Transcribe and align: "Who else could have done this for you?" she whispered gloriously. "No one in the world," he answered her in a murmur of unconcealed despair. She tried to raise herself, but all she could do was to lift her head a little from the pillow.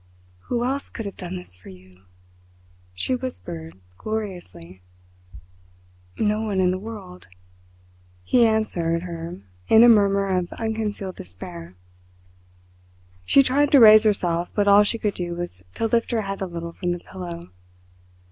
"Who 0.49 0.65
else 0.65 0.89
could 0.89 1.05
have 1.05 1.15
done 1.15 1.35
this 1.35 1.55
for 1.55 1.69
you?" 1.69 2.05
she 2.95 3.13
whispered 3.13 3.79
gloriously. 3.99 4.81
"No 6.17 6.41
one 6.41 6.59
in 6.59 6.71
the 6.71 6.79
world," 6.79 7.27
he 8.23 8.43
answered 8.47 9.03
her 9.03 9.41
in 9.67 9.83
a 9.83 9.87
murmur 9.89 10.25
of 10.25 10.51
unconcealed 10.53 11.17
despair. 11.17 11.75
She 13.25 13.43
tried 13.43 13.71
to 13.73 13.79
raise 13.79 14.01
herself, 14.01 14.49
but 14.55 14.67
all 14.67 14.81
she 14.83 14.97
could 14.97 15.13
do 15.13 15.35
was 15.35 15.61
to 15.75 15.85
lift 15.85 16.09
her 16.09 16.23
head 16.23 16.41
a 16.41 16.47
little 16.47 16.73
from 16.73 16.93
the 16.93 16.99
pillow. 16.99 17.51